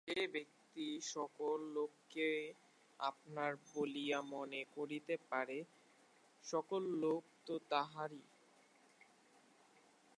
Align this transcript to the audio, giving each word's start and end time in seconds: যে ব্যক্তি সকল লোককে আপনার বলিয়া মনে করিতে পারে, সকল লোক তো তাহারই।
যে 0.07 0.23
ব্যক্তি 0.27 0.85
সকল 1.07 1.57
লোককে 1.73 2.29
আপনার 2.99 3.51
বলিয়া 3.67 4.19
মনে 4.33 4.61
করিতে 4.75 5.15
পারে, 5.31 5.57
সকল 6.45 6.81
লোক 7.03 7.23
তো 7.47 7.55
তাহারই। 7.71 8.23